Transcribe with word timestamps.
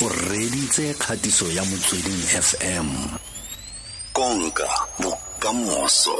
o 0.00 0.08
reditse 0.08 0.94
kgatiso 0.94 1.46
ya 1.52 1.64
motsweding 1.64 2.22
fm 2.46 2.86
konka 4.12 4.68
bokamoso. 5.02 6.16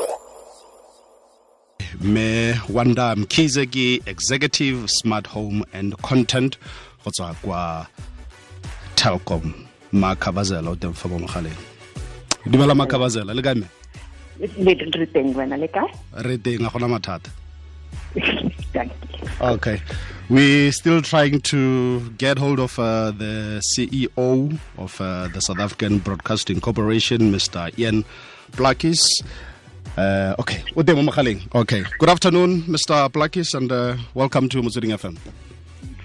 Me 2.01 2.61
wanda 2.69 3.17
mkhize 3.17 3.67
ke 3.67 4.03
executive 4.07 4.89
smart 4.89 5.29
home 5.29 5.65
and 5.73 5.97
content 6.03 6.59
go 7.05 7.11
tswa 7.11 7.35
kwa 7.35 7.87
telkom. 8.95 9.53
Makhabazela 9.93 10.71
o 10.71 10.77
teng 10.77 10.95
fa 10.95 11.09
mo 11.09 11.19
mogaleng. 11.19 11.59
Dumela 12.47 12.75
makhabazela 12.75 13.35
le 13.35 13.43
kae? 13.43 13.63
Re 16.25 16.37
teng 16.39 16.67
a 16.67 16.71
gona 16.71 16.89
mathata 16.89 17.31
okay. 19.41 19.81
We're 20.29 20.73
still 20.73 21.01
trying 21.01 21.41
to 21.41 22.11
get 22.19 22.39
hold 22.39 22.61
of 22.61 22.79
uh, 22.79 23.13
the 23.13 23.63
ceo 23.65 24.59
of 24.77 25.01
uh, 25.01 25.29
the 25.29 25.41
south 25.41 25.59
african 25.59 25.99
broadcasting 25.99 26.61
corporation 26.61 27.33
mr 27.33 27.77
ian 27.79 28.05
plaatjies. 28.53 29.01
Uh, 29.97 30.35
okay. 30.39 30.63
O 30.77 30.83
teng 30.83 31.41
okay. 31.55 31.83
Good 31.99 32.11
afternoon 32.11 32.63
mr 32.63 33.09
plaatjies 33.11 33.55
and 33.55 33.73
uh, 33.73 33.97
welcome 34.15 34.49
to 34.51 34.61
motsweding 34.63 34.93
fm 34.97 35.17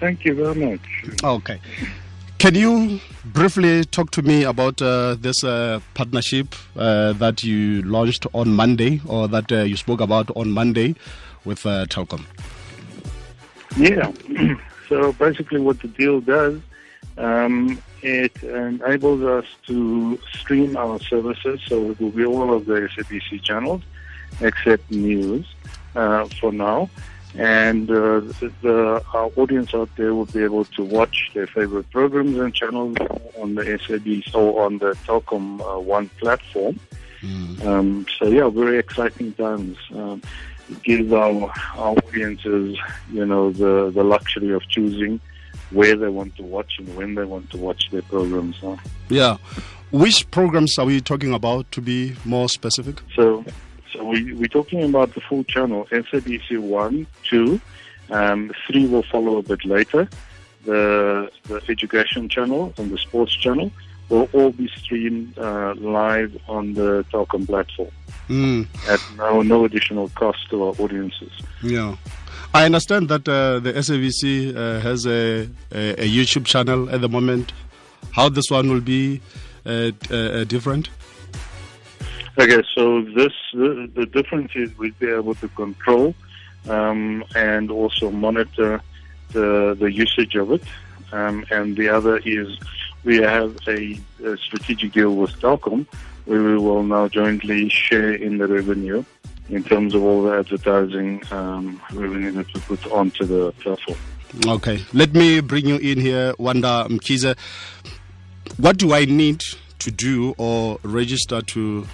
Thank 0.00 0.24
you 0.24 0.34
very 0.34 0.54
much. 0.54 0.80
Okay. 1.22 1.60
Can 2.38 2.54
you 2.54 3.00
briefly 3.24 3.84
talk 3.86 4.10
to 4.10 4.22
me 4.22 4.44
about 4.44 4.82
uh, 4.82 5.14
this 5.18 5.42
uh, 5.44 5.80
partnership 5.94 6.54
uh, 6.76 7.14
that 7.14 7.42
you 7.42 7.80
launched 7.82 8.26
on 8.34 8.54
Monday 8.54 9.00
or 9.06 9.28
that 9.28 9.50
uh, 9.50 9.62
you 9.62 9.76
spoke 9.76 10.00
about 10.02 10.30
on 10.36 10.50
Monday 10.50 10.94
with 11.46 11.64
uh, 11.64 11.86
Telkom? 11.86 12.26
Yeah. 13.76 14.12
so 14.88 15.12
basically, 15.14 15.60
what 15.60 15.80
the 15.80 15.88
deal 15.88 16.20
does, 16.20 16.60
um, 17.16 17.82
it 18.02 18.42
enables 18.42 19.22
us 19.22 19.46
to 19.66 20.18
stream 20.32 20.76
our 20.76 21.00
services. 21.00 21.60
So 21.66 21.90
it 21.90 22.00
will 22.00 22.10
be 22.10 22.24
all 22.24 22.52
of 22.52 22.66
the 22.66 22.88
SABC 22.94 23.42
channels, 23.42 23.82
except 24.40 24.90
news 24.90 25.46
uh, 25.94 26.26
for 26.40 26.52
now. 26.52 26.90
And 27.36 27.90
uh, 27.90 28.20
the, 28.20 28.52
the, 28.62 29.04
our 29.12 29.30
audience 29.36 29.74
out 29.74 29.90
there 29.96 30.14
will 30.14 30.26
be 30.26 30.44
able 30.44 30.64
to 30.66 30.84
watch 30.84 31.32
their 31.34 31.48
favorite 31.48 31.90
programs 31.90 32.38
and 32.38 32.54
channels 32.54 32.96
on 33.36 33.56
the 33.56 33.62
SABC 33.62 34.34
or 34.34 34.64
on 34.64 34.78
the 34.78 34.92
Telkom 35.04 35.60
uh, 35.60 35.80
One 35.80 36.08
platform. 36.20 36.78
Um, 37.64 38.06
so 38.18 38.28
yeah, 38.28 38.48
very 38.50 38.78
exciting 38.78 39.32
times. 39.32 39.78
Um, 39.92 40.22
gives 40.82 41.12
our, 41.12 41.52
our 41.76 41.96
audiences, 41.96 42.78
you 43.12 43.26
know, 43.26 43.50
the, 43.52 43.90
the 43.90 44.04
luxury 44.04 44.52
of 44.52 44.66
choosing 44.68 45.20
where 45.70 45.96
they 45.96 46.08
want 46.08 46.36
to 46.36 46.42
watch 46.42 46.74
and 46.78 46.94
when 46.96 47.14
they 47.14 47.24
want 47.24 47.50
to 47.50 47.56
watch 47.56 47.90
their 47.90 48.02
programs. 48.02 48.56
Huh? 48.58 48.76
Yeah. 49.08 49.36
Which 49.90 50.30
programs 50.30 50.78
are 50.78 50.86
we 50.86 51.00
talking 51.00 51.32
about 51.32 51.70
to 51.72 51.80
be 51.80 52.16
more 52.24 52.48
specific? 52.48 53.00
So, 53.14 53.44
so 53.92 54.04
we, 54.04 54.32
we're 54.34 54.48
talking 54.48 54.82
about 54.82 55.14
the 55.14 55.20
full 55.20 55.44
channel, 55.44 55.86
SABC 55.90 56.58
1, 56.58 57.06
2, 57.24 57.60
um, 58.10 58.52
3 58.66 58.86
will 58.86 59.02
follow 59.04 59.38
a 59.38 59.42
bit 59.42 59.64
later. 59.64 60.08
The, 60.64 61.30
the 61.44 61.60
education 61.68 62.28
channel 62.28 62.72
and 62.78 62.90
the 62.90 62.98
sports 62.98 63.34
channel 63.36 63.70
will 64.08 64.28
all 64.32 64.50
be 64.52 64.68
streamed 64.76 65.36
uh, 65.38 65.74
live 65.78 66.36
on 66.48 66.74
the 66.74 67.04
Telkom 67.12 67.46
platform 67.46 67.90
Mm, 68.28 68.66
at 68.88 69.00
no, 69.18 69.42
no 69.42 69.64
additional 69.66 70.08
cost 70.10 70.38
to 70.50 70.62
our 70.64 70.74
audiences. 70.78 71.30
yeah. 71.62 71.94
I 72.54 72.64
understand 72.64 73.08
that 73.08 73.28
uh, 73.28 73.58
the 73.58 73.72
SABC 73.72 74.54
uh, 74.56 74.78
has 74.80 75.06
a, 75.06 75.48
a, 75.72 76.04
a 76.04 76.08
YouTube 76.08 76.46
channel 76.46 76.88
at 76.88 77.00
the 77.00 77.08
moment. 77.08 77.52
How 78.12 78.28
this 78.28 78.48
one 78.48 78.70
will 78.70 78.80
be 78.80 79.20
uh, 79.66 79.90
uh, 80.10 80.44
different? 80.44 80.88
Okay, 82.38 82.62
so 82.74 83.02
this 83.02 83.32
the, 83.52 83.90
the 83.94 84.06
difference 84.06 84.52
is 84.54 84.70
we'll 84.78 84.92
be 84.98 85.08
able 85.10 85.34
to 85.36 85.48
control 85.48 86.14
um, 86.68 87.24
and 87.36 87.70
also 87.70 88.10
monitor 88.10 88.80
the 89.32 89.76
the 89.78 89.90
usage 89.92 90.34
of 90.36 90.50
it, 90.52 90.62
um, 91.12 91.44
and 91.50 91.76
the 91.76 91.88
other 91.88 92.18
is 92.24 92.48
we 93.04 93.16
have 93.18 93.56
a, 93.68 94.00
a 94.24 94.36
strategic 94.36 94.92
deal 94.92 95.14
with 95.14 95.32
Telkom 95.40 95.86
where 96.24 96.42
we 96.42 96.58
will 96.58 96.82
now 96.82 97.06
jointly 97.08 97.68
share 97.68 98.14
in 98.14 98.38
the 98.38 98.46
revenue 98.46 99.04
in 99.50 99.62
terms 99.62 99.94
of 99.94 100.02
all 100.02 100.22
the 100.22 100.38
advertising 100.38 101.22
um, 101.30 101.80
revenue 101.92 102.32
that 102.32 102.52
we 102.54 102.60
put 102.62 102.86
onto 102.90 103.24
the 103.24 103.52
platform. 103.52 103.98
Okay, 104.46 104.80
let 104.92 105.12
me 105.12 105.40
bring 105.40 105.66
you 105.66 105.76
in 105.76 106.00
here, 106.00 106.34
Wanda 106.38 106.86
Mkhize. 106.88 107.36
What 108.56 108.78
do 108.78 108.92
I 108.92 109.04
need 109.04 109.44
to 109.80 109.90
do 109.90 110.34
or 110.38 110.78
register 110.82 111.40
to 111.42 111.86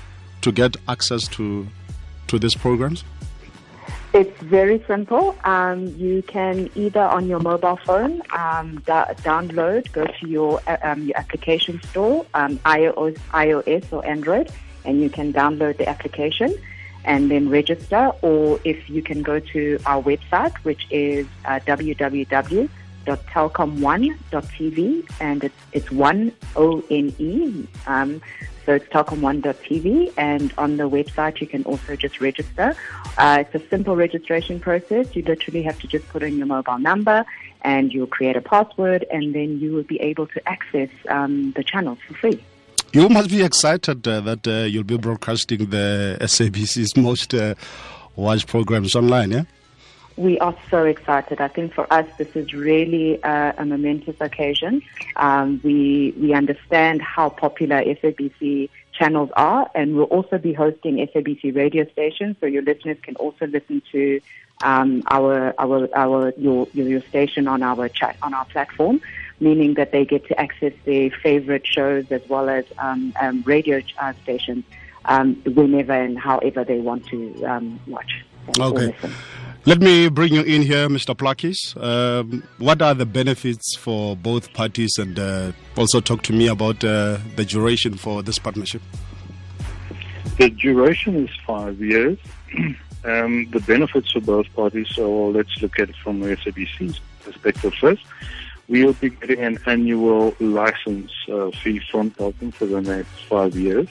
to 0.43 0.53
get 0.53 0.77
access 0.89 1.29
to 1.29 1.67
to 2.29 2.39
these 2.39 2.55
programs? 2.55 3.05
It's 4.13 4.37
very 4.43 4.83
simple. 4.89 5.37
Um, 5.45 5.87
you 5.97 6.23
can 6.23 6.69
either 6.75 7.01
on 7.01 7.29
your 7.29 7.39
mobile 7.39 7.77
phone 7.77 8.23
um, 8.37 8.79
download, 8.85 9.93
go 9.93 10.05
to 10.05 10.29
your 10.29 10.61
um, 10.83 11.05
your 11.05 11.17
application 11.17 11.81
store, 11.83 12.27
um, 12.35 12.59
iOS, 12.59 13.17
iOS 13.31 13.93
or 13.93 14.05
Android, 14.05 14.51
and 14.85 15.01
you 15.01 15.11
can 15.11 15.33
download 15.33 15.77
the 15.77 15.89
application 15.89 16.53
and 17.05 17.31
then 17.31 17.51
register. 17.51 18.11
Or 18.23 18.59
if 18.65 18.91
you 18.91 19.01
can 19.01 19.23
go 19.23 19.39
to 19.39 19.79
our 19.87 20.03
website, 20.03 20.57
which 20.65 20.89
is 20.91 21.29
uh, 21.45 21.61
www.telkom1.tv, 23.07 25.11
and 25.21 25.45
it's 25.45 25.55
it's 25.73 25.91
one 25.91 26.33
O 26.57 26.83
N 26.91 27.15
E. 27.19 27.67
Um, 27.87 28.21
so 28.67 28.75
it's 28.75 28.85
telkom1.tv, 28.87 30.13
and 30.17 30.53
on 30.59 30.77
the 30.77 30.89
website 30.89 31.41
you 31.41 31.47
can 31.47 31.63
also 31.65 31.97
just 31.97 32.21
register. 32.21 32.77
Uh, 33.17 33.39
it's 33.41 33.55
a 33.55 33.69
simple 33.69 33.97
registration 33.97 34.61
process. 34.61 35.17
You 35.17 35.23
literally 35.23 35.63
have 35.63 35.79
to 35.81 35.87
just 35.87 36.07
put 36.09 36.23
in 36.23 36.37
your 36.37 36.47
mobile 36.47 36.79
number, 36.79 37.25
and 37.63 37.93
you'll 37.93 38.07
create 38.07 38.37
a 38.37 38.43
password, 38.43 39.07
and 39.11 39.35
then 39.35 39.59
you 39.59 39.73
will 39.73 39.83
be 39.83 40.01
able 40.01 40.27
to 40.29 40.49
access 40.49 40.91
um, 41.09 41.53
the 41.53 41.65
channels 41.65 41.99
for 42.07 42.15
free. 42.15 42.43
You 42.93 43.09
must 43.09 43.31
be 43.31 43.43
excited 43.43 44.07
uh, 44.07 44.21
that 44.21 44.47
uh, 44.47 44.67
you'll 44.67 44.85
be 44.85 44.99
broadcasting 44.99 45.71
the 45.71 46.19
SABC's 46.21 46.97
most 46.97 47.35
uh, 47.35 47.55
watched 48.17 48.49
programs 48.49 48.97
online, 48.97 49.31
yeah? 49.31 49.45
We 50.21 50.39
are 50.39 50.55
so 50.71 50.85
excited. 50.85 51.41
I 51.41 51.49
think 51.49 51.73
for 51.73 51.91
us, 51.91 52.07
this 52.19 52.37
is 52.37 52.53
really 52.53 53.23
uh, 53.23 53.55
a 53.57 53.65
momentous 53.65 54.17
occasion. 54.21 54.83
Um, 55.17 55.63
we 55.65 56.13
we 56.21 56.35
understand 56.35 57.01
how 57.01 57.31
popular 57.31 57.83
SABC 57.83 58.69
channels 58.93 59.31
are, 59.35 59.71
and 59.75 59.97
we'll 59.97 60.13
also 60.17 60.37
be 60.37 60.53
hosting 60.53 60.97
SABC 60.97 61.57
radio 61.57 61.89
stations, 61.91 62.37
so 62.39 62.45
your 62.45 62.61
listeners 62.61 62.99
can 63.01 63.17
also 63.17 63.47
listen 63.47 63.81
to 63.93 64.21
um, 64.63 65.03
our 65.11 65.55
our 65.59 65.89
our 65.97 66.35
your, 66.37 66.69
your 66.75 67.01
station 67.09 67.49
on 67.49 67.63
our 67.63 67.89
chat 67.89 68.19
on 68.21 68.35
our 68.35 68.45
platform, 68.45 69.01
meaning 69.41 69.73
that 69.73 69.91
they 69.91 70.05
get 70.05 70.27
to 70.27 70.39
access 70.39 70.75
their 70.85 71.09
favorite 71.23 71.67
shows 71.67 72.05
as 72.13 72.21
well 72.29 72.51
as 72.51 72.67
um, 72.77 73.15
um, 73.23 73.43
radio 73.47 73.81
uh, 73.99 74.13
stations 74.23 74.65
um, 75.07 75.37
whenever 75.47 75.95
and 75.95 76.19
however 76.19 76.63
they 76.63 76.79
want 76.79 77.07
to 77.07 77.43
um, 77.45 77.81
watch. 77.87 78.23
Okay. 78.59 78.87
listen. 78.89 79.15
Let 79.67 79.83
me 79.83 80.09
bring 80.09 80.33
you 80.33 80.41
in 80.41 80.63
here, 80.63 80.89
Mr. 80.89 81.15
Plaatjies. 81.15 81.77
Um, 81.77 82.43
what 82.57 82.81
are 82.81 82.95
the 82.95 83.05
benefits 83.05 83.77
for 83.77 84.17
both 84.17 84.55
parties, 84.55 84.97
and 84.97 85.19
uh, 85.19 85.53
also 85.77 86.01
talk 86.01 86.23
to 86.23 86.33
me 86.33 86.49
about 86.49 86.83
uh, 86.83 87.19
the 87.37 87.45
duration 87.45 87.95
for 87.99 88.23
this 88.23 88.39
partnership? 88.39 88.81
The 90.39 90.49
duration 90.49 91.27
is 91.27 91.31
five 91.47 91.79
years. 91.79 92.17
um, 93.05 93.51
the 93.51 93.63
benefits 93.67 94.13
for 94.13 94.21
both 94.23 94.51
parties, 94.55 94.89
so 94.95 95.27
let's 95.29 95.61
look 95.61 95.79
at 95.79 95.91
it 95.91 95.97
from 95.97 96.21
the 96.21 96.35
SABC's 96.37 96.99
perspective 97.23 97.75
first. 97.75 98.03
We 98.67 98.87
will 98.87 98.95
be 98.95 99.11
getting 99.11 99.41
an 99.41 99.59
annual 99.67 100.35
license 100.41 101.13
uh, 101.31 101.51
fee 101.51 101.81
from 101.91 102.13
Telkom 102.13 102.55
for 102.55 102.65
the 102.65 102.81
next 102.81 103.11
five 103.29 103.55
years. 103.55 103.89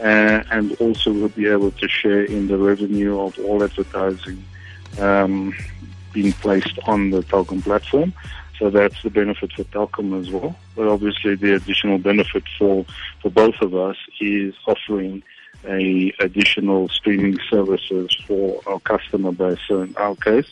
Uh, 0.00 0.42
and 0.50 0.72
also 0.80 1.12
we'll 1.12 1.28
be 1.28 1.46
able 1.46 1.72
to 1.72 1.88
share 1.88 2.24
in 2.24 2.48
the 2.48 2.56
revenue 2.56 3.20
of 3.20 3.38
all 3.40 3.62
advertising 3.62 4.42
um, 5.00 5.54
being 6.12 6.32
placed 6.32 6.78
on 6.86 7.10
the 7.10 7.22
Telkom 7.22 7.62
platform. 7.62 8.12
So 8.58 8.70
that's 8.70 9.02
the 9.02 9.10
benefit 9.10 9.52
for 9.52 9.64
Telkom 9.64 10.20
as 10.20 10.30
well. 10.30 10.56
But 10.76 10.86
obviously 10.86 11.34
the 11.34 11.54
additional 11.54 11.98
benefit 11.98 12.44
for, 12.58 12.86
for 13.20 13.30
both 13.30 13.60
of 13.60 13.74
us 13.74 13.96
is 14.20 14.54
offering 14.66 15.22
a 15.66 16.12
additional 16.20 16.88
streaming 16.88 17.38
services 17.50 18.16
for 18.26 18.60
our 18.66 18.78
customer 18.80 19.32
base. 19.32 19.58
So 19.66 19.82
in 19.82 19.96
our 19.96 20.14
case, 20.16 20.46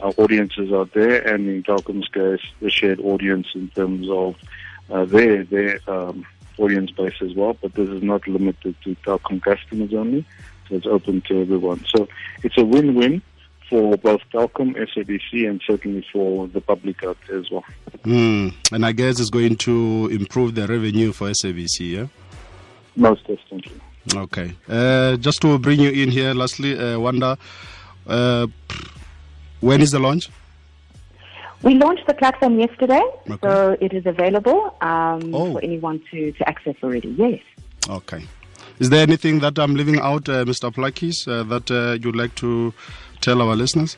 our 0.00 0.12
audiences 0.16 0.72
are 0.72 0.84
there, 0.86 1.26
and 1.26 1.48
in 1.48 1.62
Telkom's 1.62 2.08
case, 2.08 2.46
the 2.60 2.70
shared 2.70 3.00
audience 3.00 3.48
in 3.54 3.68
terms 3.70 4.08
of 4.08 4.36
uh, 4.90 5.04
their 5.04 5.44
their 5.44 5.80
um, 5.88 6.26
audience 6.58 6.90
base 6.90 7.20
as 7.20 7.34
well. 7.34 7.56
But 7.60 7.74
this 7.74 7.88
is 7.88 8.02
not 8.02 8.26
limited 8.28 8.76
to 8.84 8.94
Telkom 8.96 9.42
customers 9.42 9.92
only, 9.94 10.24
so 10.68 10.76
it's 10.76 10.86
open 10.86 11.22
to 11.22 11.40
everyone. 11.40 11.84
So 11.88 12.08
it's 12.42 12.58
a 12.58 12.64
win-win 12.64 13.22
for 13.68 13.96
both 13.98 14.20
Telkom, 14.32 14.74
SABC, 14.76 15.48
and 15.48 15.60
certainly 15.66 16.04
for 16.12 16.48
the 16.48 16.60
public 16.60 17.02
out 17.04 17.16
there 17.28 17.38
as 17.38 17.50
well. 17.50 17.64
Mm. 18.04 18.54
And 18.72 18.86
I 18.86 18.92
guess 18.92 19.20
it's 19.20 19.30
going 19.30 19.56
to 19.56 20.08
improve 20.10 20.54
the 20.54 20.66
revenue 20.66 21.12
for 21.12 21.28
SABC, 21.30 21.90
yeah? 21.92 22.06
Most 22.96 23.26
definitely. 23.26 23.80
Okay. 24.14 24.52
Uh, 24.68 25.16
just 25.16 25.40
to 25.42 25.58
bring 25.58 25.80
you 25.80 25.90
in 25.90 26.10
here, 26.10 26.32
lastly, 26.34 26.78
uh, 26.78 26.98
Wanda, 26.98 27.36
uh, 28.06 28.46
when 29.60 29.80
is 29.82 29.90
the 29.90 29.98
launch? 29.98 30.30
We 31.62 31.74
launched 31.74 32.06
the 32.06 32.14
platform 32.14 32.58
yesterday, 32.60 33.02
Okay. 33.28 33.38
so 33.42 33.76
it 33.80 33.92
is 33.92 34.06
available 34.06 34.76
um, 34.80 35.34
Oh. 35.34 35.52
for 35.52 35.60
anyone 35.62 36.00
to, 36.10 36.32
to 36.32 36.48
access 36.48 36.76
already. 36.82 37.08
Yes. 37.18 37.40
Okay. 37.88 38.24
Is 38.78 38.90
there 38.90 39.02
anything 39.02 39.40
that 39.40 39.58
I'm 39.58 39.74
leaving 39.74 39.98
out, 39.98 40.28
uh, 40.28 40.44
Mr. 40.44 40.72
Plaatjies, 40.72 41.26
uh, 41.26 41.42
that 41.44 41.68
uh, 41.70 41.98
you'd 42.00 42.14
like 42.14 42.34
to 42.36 42.72
tell 43.20 43.42
our 43.42 43.56
listeners? 43.56 43.96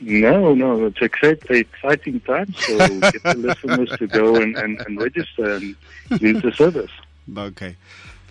No, 0.00 0.54
no, 0.54 0.86
it's 0.86 1.00
excite, 1.02 1.42
exciting 1.50 2.20
time. 2.20 2.52
So 2.54 2.78
get 3.00 3.22
the 3.22 3.34
listeners 3.36 3.90
to 3.98 4.06
go 4.06 4.36
and, 4.36 4.56
and, 4.56 4.80
and 4.86 5.00
register 5.00 5.56
and 5.56 5.76
use 6.20 6.42
the 6.42 6.52
service. 6.52 6.90
Okay. 7.36 7.76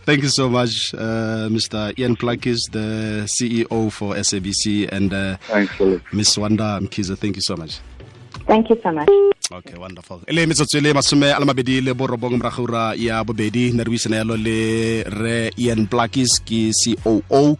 Thank 0.03 0.23
you 0.23 0.29
so 0.29 0.49
much, 0.49 0.93
uh, 0.95 1.47
Mr. 1.51 1.93
Ian 1.99 2.15
Plaatjies, 2.15 2.71
the 2.71 3.27
CEO 3.29 3.91
for 3.91 4.15
SABC, 4.15 4.89
and 4.91 5.13
uh, 5.13 5.37
Miss 6.11 6.35
Wanda 6.37 6.79
Mkhize. 6.81 7.15
Thank 7.17 7.35
you 7.35 7.43
so 7.43 7.55
much. 7.55 7.79
Thank 8.47 8.69
you 8.69 8.79
so 8.81 8.91
much. 8.91 9.09
okay 9.51 9.73
wonderful 9.77 10.21
e 10.27 10.33
le 10.33 10.45
metsotso 10.45 10.77
e 10.77 10.81
le 10.81 10.93
masome 10.93 11.31
a 11.33 11.39
le 11.39 11.45
mabedi 11.45 11.81
le 11.81 11.93
borobong 11.93 12.37
morago 12.37 12.63
ura 12.63 12.93
ya 12.93 13.23
bobedi 13.23 13.73
ne 13.73 13.83
re 13.83 13.89
buisana 13.89 14.21
yalo 14.21 14.37
le 14.37 15.01
re 15.09 15.49
ian 15.57 15.87
plaatjies 15.89 16.37
ke 16.45 16.69
coo 17.01 17.57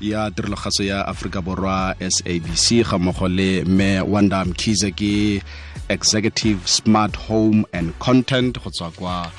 ya 0.00 0.30
tirologatso 0.30 0.84
ya 0.84 1.06
aforika 1.06 1.42
borwa 1.42 1.94
sabc 2.08 2.84
ga 2.90 2.98
mmogo 2.98 3.28
le 3.28 3.64
me 3.64 4.00
wanda 4.00 4.44
mkhize 4.44 4.90
ke 4.90 5.42
executive 5.88 6.58
smart 6.64 7.16
home 7.28 7.64
and 7.72 7.92
content 7.98 8.58
go 8.62 8.70
tswa 8.70 8.90
kwa 8.90 9.32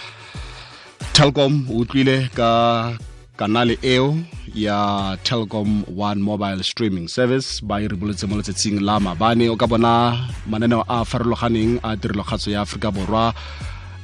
telkom. 1.13 1.67
O 1.71 1.77
utlwile 1.77 2.29
ka 2.35 2.97
kanale 3.37 3.77
eo 3.81 4.17
ya 4.55 5.17
telkom 5.23 5.83
one 5.97 6.21
mobile 6.21 6.63
streaming 6.63 7.07
service 7.07 7.61
ba 7.65 7.81
e 7.81 7.87
ribolotse 7.87 8.27
mo 8.27 8.35
letsatsing 8.35 8.79
la 8.81 8.99
mabane. 8.99 9.49
O 9.49 9.55
ka 9.55 9.67
bona 9.67 10.27
mananeo 10.49 10.83
a 10.87 11.05
farologaneng 11.05 11.79
a 11.83 11.95
tirelogatso 11.97 12.51
ya 12.51 12.61
aforika 12.61 12.91
borwa 12.91 13.33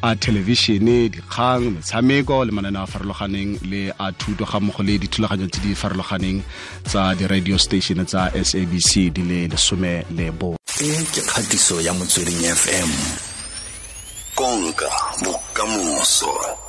a 0.06 0.16
thelebišene 0.16 1.10
dikgang 1.10 1.64
metshameko 1.74 2.46
le 2.46 2.52
mananeo 2.52 2.84
a 2.84 2.88
farologaneng 2.88 3.58
le 3.72 3.90
a 3.98 4.12
thuto 4.12 4.46
ga 4.46 4.60
mmogo 4.60 4.84
le 4.84 5.00
dithulaganyo 5.02 5.48
tse 5.50 5.60
di 5.66 5.74
farologaneng 5.82 6.44
tsa 6.86 7.16
di-radio 7.18 7.58
station 7.58 8.06
tsa 8.06 8.30
sabc 8.50 8.92
di 9.16 9.22
le 9.30 9.40
lesome 9.48 10.06
le 10.18 10.30
bo. 10.30 10.58
E 10.78 10.90
ke 11.14 11.22
kgatiso 11.26 11.82
ya 11.82 11.94
motsweding 11.98 12.44
fm 12.62 12.90
konka 14.38 14.90
bokamoso 15.24 16.65